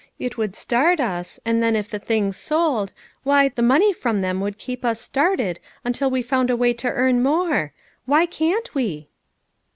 [0.17, 4.41] It would start us, and then if the things sold, why, the money from, them
[4.41, 7.71] would keep us started until we found a way to earn more.
[8.07, 9.09] Why can't we